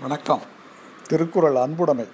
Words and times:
வணக்கம். 0.00 0.40
திருக்குறள் 1.08 1.54
அன்புடைமை. 1.54 2.06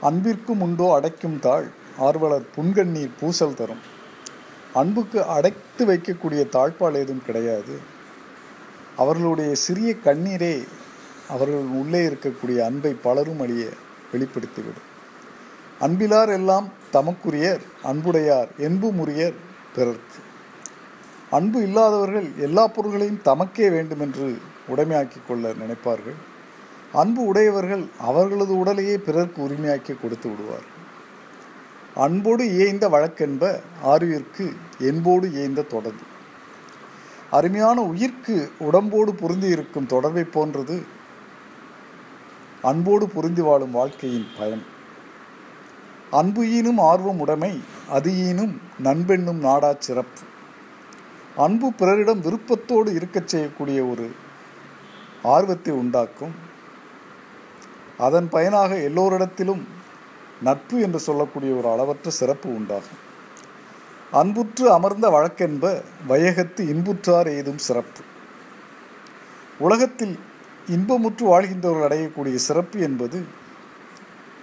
அன்பிற்கும் 0.00 0.60
உண்டோ 0.60 0.94
அடைக்கும் 0.94 1.38
தாள் 1.38 1.68
ஆர்வலர் 1.98 2.42
புன்கண்ணீர் 2.56 3.10
பூசல் 3.20 3.54
தரும். 3.54 3.78
அன்புக்கு 4.74 5.24
அடைத்து 5.24 5.86
வைக்கக்கூடிய 5.86 6.48
தாழ்பால் 6.48 6.94
ஏதும் 6.94 7.22
கிடையாது. 7.26 7.78
அவர்களுடைய 8.96 9.54
சிறிய 9.54 9.94
கண்ணீரே 10.04 10.66
அவர்கள் 11.28 11.58
உள்ளே 11.58 12.06
இருக்கக்கூடிய 12.06 12.58
அன்பை 12.58 12.96
பலரும் 13.02 13.40
அழிய 13.40 13.68
வெளிப்படுத்திவிடும். 14.12 14.84
அன்பிலார் 15.80 16.32
எல்லாம் 16.32 16.68
தமக்குரியர் 16.92 17.60
அன்புடையார் 17.82 18.48
என்புமுரியர் 18.58 19.34
பிறர்க்கு. 19.74 20.18
அன்பு 21.30 21.62
இல்லாதவர்கள் 21.62 22.30
எல்லா 22.38 22.66
பொருள்களையும் 22.66 23.20
தமக்கே 23.24 23.70
வேண்டுமென்று 23.70 24.38
உடைமையாக்கிக் 24.76 25.26
கொள்ள 25.28 25.52
நினைப்பார்கள். 25.52 26.34
அன்பு 26.98 27.22
உடையவர்கள் 27.30 27.84
அவர்களது 28.08 28.52
உடலையே 28.58 28.96
பிறர்க்கு 29.06 29.38
உரிமையாக்கி 29.46 29.94
கொடுத்து 30.00 30.28
விடுவார். 30.30 30.66
அன்போடு 32.04 32.44
இயைந்த 32.56 32.84
வழக்கென்ப 32.94 33.44
ஆருயிர்க்கு 33.92 34.46
என்போடு 34.90 35.26
இயைந்த 35.32 35.66
தொடர்பு. 35.74 36.04
அருமையான 37.38 37.78
உயிர்க்கு 37.92 38.36
உடம்போடு 38.66 39.14
பொருந்தி 39.14 39.48
இருக்கும் 39.56 39.90
தொடர்பை 39.94 40.24
போன்றது 40.36 40.76
அன்போடு 42.70 43.06
பொருந்தி 43.08 43.42
வாழும் 43.42 43.76
வாழ்க்கையின் 43.78 44.28
பயன். 44.38 44.64
அன்பு 46.20 46.42
ஈனும் 46.56 46.80
ஆர்வம் 46.90 47.20
உடைமை 47.24 47.52
அது 47.96 48.10
ஈனும் 48.28 48.54
நண்பெண்ணும் 48.84 49.40
நாடா 49.48 49.70
சிறப்பு. 49.86 50.22
அன்பு 51.44 51.68
பிறரிடம் 51.72 52.20
விருப்பத்தோடு 52.20 52.90
இருக்கச் 52.98 53.30
செய்யக்கூடிய 53.32 53.80
ஒரு 53.92 54.06
ஆர்வத்தை 55.34 55.72
உண்டாக்கும் 55.82 56.34
அதன் 57.98 58.28
பயனாக 58.28 58.74
எல்லோரிடத்திலும் 58.74 59.62
நட்பு 60.42 60.80
என்று 60.80 60.98
சொல்லக்கூடிய 60.98 61.52
ஒரு 61.52 61.70
அளவற்ற 61.70 62.10
சிறப்பு 62.10 62.54
உண்டாகும். 62.54 63.04
அன்புற்று 64.10 64.72
அமர்ந்த 64.72 65.08
வழக்கென்ப 65.08 65.82
வையகத்து 66.08 66.60
இன்புற்றார் 66.60 67.28
ஏதும் 67.28 67.58
சிறப்பு. 67.58 68.00
உலகத்தில் 69.58 70.18
இன்பமுற்று 70.70 71.26
வாழ்கின்றவர்கள் 71.26 71.88
அடையக்கூடிய 71.88 72.34
சிறப்பு 72.34 72.80
என்பது 72.80 73.24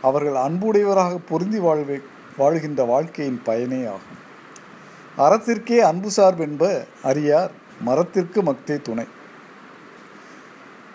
அவர்கள் 0.01 0.33
அன்புடையவராக 0.33 1.19
பொருந்தி 1.29 1.59
வாழ்வே 1.59 1.99
வாழ்கின்ற 2.37 2.83
வாழ்க்கையின் 2.83 3.41
பயனே 3.43 3.85
ஆகும். 3.85 4.21
அறத்திற்கே 5.17 5.77
அன்பு 5.77 6.09
சார்பென்ப 6.17 6.85
அறியார் 7.03 7.51
மரத்திற்கு 7.81 8.41
மக்தே 8.41 8.81
துணை. 8.81 9.05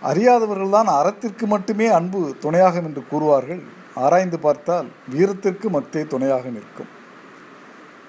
அறியாதவர்கள்தான் 0.02 0.88
அறத்திற்கு 0.88 1.46
மட்டுமே 1.46 1.86
அன்பு 1.86 2.36
துணையாகும் 2.42 2.86
என்று 2.88 3.02
கூறுவார்கள். 3.10 3.62
ஆராய்ந்து 3.94 4.38
பார்த்தால் 4.38 4.86
வீரத்திற்கு 5.08 5.70
மத்தே 5.70 6.06
துணையாக 6.06 6.48
நிற்கும். 6.48 6.86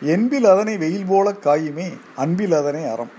என்பில் 0.02 0.46
அதனை 0.46 0.78
வெயில் 0.78 1.06
போல 1.06 1.32
காயுமே 1.32 1.98
அன்பில் 2.16 2.54
அதனை 2.54 2.86
அறம். 2.86 3.12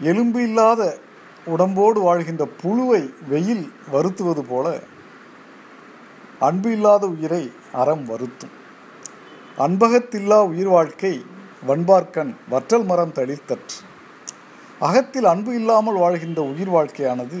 எலும்பு 0.00 0.42
இல்லாத 0.42 0.98
உடம்போடு 1.44 2.00
வாழ்கின்ற 2.00 2.48
புழுவை 2.62 3.14
வெயில் 3.28 3.72
வருத்துவது 3.90 4.44
போல 4.44 4.80
அன்பு 6.38 6.72
இல்லாத 6.72 7.06
உயிரை 7.06 7.52
அறம் 7.72 8.04
வருத்தும். 8.04 8.54
அன்பகத்தில்லா 9.58 10.38
உயிர் 10.46 10.68
வாழ்க்கை 10.68 11.24
வண்பார்க்கண் 11.66 12.34
வற்றல் 12.50 12.84
மரம் 12.84 13.12
தளிர்த்தற்று 13.12 13.76
அகத்தில் 14.86 15.24
அன்பு 15.24 15.54
இல்லாமல் 15.54 15.94
வாழ்கின்ற 15.94 16.42
உயிர் 16.42 16.70
வாழ்க்கையானது 16.70 17.38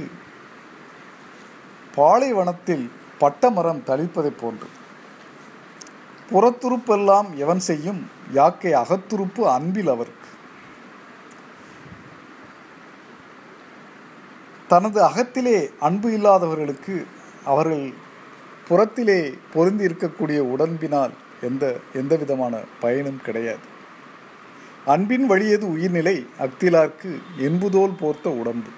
பாலைவனத்தில் 1.94 2.90
பட்டமரம் 3.20 3.82
தளிர்ப்பதைப் 3.88 4.40
போன்று. 4.40 4.68
புறத்துருப்பெல்லாம் 6.32 7.28
எவன் 7.34 7.58
செய்யும்? 7.58 8.10
யாக்கை 8.32 8.72
அகத்துருப்பு 8.72 9.40
அன்பில் 9.40 9.88
அவருக்கு. 9.88 10.28
தனது 14.68 15.02
அகத்திலே 15.02 15.58
அன்பு 15.80 16.08
இல்லாதவர்களுக்கு 16.12 17.06
அவர்கள் 17.44 17.92
புறத்திலே 18.68 19.20
பொருந்தி 19.52 19.86
இருக்கக்கூடிய 19.86 20.38
உடம்பினால் 20.38 21.14
எந்த 21.42 21.76
எந்த 21.94 22.16
விதமான 22.16 22.60
பயனும் 22.80 23.22
கிடையாது. 23.22 23.72
அன்பின் 24.86 25.26
வழியது 25.26 25.72
உயிர்நிலை 25.72 26.26
அக்திலார்க்கு 26.38 27.22
என்புதோல் 27.38 27.96
போர்த்த 28.00 28.30
உடம்பு. 28.30 28.68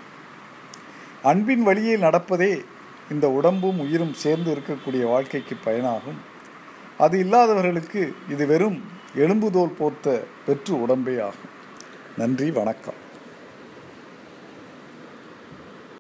அன்பின் 1.23 1.63
வழியில் 1.63 2.01
நடப்பதே 2.01 2.65
இந்த 3.11 3.31
உடம்பும் 3.31 3.79
உயிரும் 3.79 4.13
சேர்ந்து 4.13 4.57
இருக்கக்கூடிய 4.57 5.03
வாழ்க்கைக்கு 5.03 5.57
பயனாகும். 5.65 6.21
அது 6.99 7.19
இல்லாதவர்களுக்கு 7.19 8.15
இது 8.29 8.47
வெறும் 8.47 8.83
எலும்புதோல் 9.17 9.77
போர்த்த 9.79 10.25
பெற்று 10.47 10.87
உடம்பே 10.87 11.21
ஆகும். 11.21 11.53
நன்றி 12.19 12.51
வணக்கம். 12.51 13.05